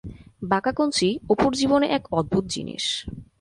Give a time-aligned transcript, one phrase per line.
[0.43, 2.85] বাঁকা-কঞ্চি অপুর জীবনে এক অদ্ভুত জিনিস!